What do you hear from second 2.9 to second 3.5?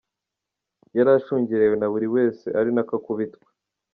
akubitwa.